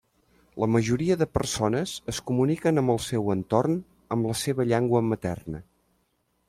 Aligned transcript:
La 0.61 0.67
majoria 0.75 1.17
de 1.19 1.27
persones 1.39 1.93
es 2.13 2.21
comuniquen 2.31 2.83
amb 2.83 2.95
el 2.95 3.01
seu 3.09 3.31
entorn 3.37 3.79
amb 4.17 4.31
la 4.33 4.39
seva 4.45 4.71
llengua 4.73 5.05
materna. 5.13 5.63